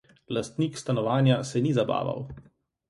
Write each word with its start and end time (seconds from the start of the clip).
Lastnik 0.37 0.77
stanovanja 0.83 1.39
se 1.51 1.61
ni 1.67 1.73
zabaval. 1.81 2.27